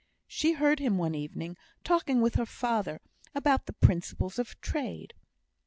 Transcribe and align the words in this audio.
She 0.25 0.53
heard 0.53 0.79
him, 0.79 0.97
one 0.97 1.13
evening, 1.13 1.57
talking 1.83 2.21
with 2.21 2.33
her 2.33 2.45
father 2.47 3.01
about 3.35 3.67
the 3.67 3.73
principles 3.73 4.39
of 4.39 4.59
trade. 4.59 5.13